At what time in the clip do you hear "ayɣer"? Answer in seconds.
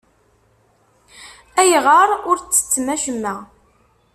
1.59-2.09